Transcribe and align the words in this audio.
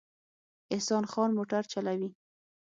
احسان 0.73 1.03
خان 1.11 1.29
موټر 1.37 1.63
چلوي 1.73 2.09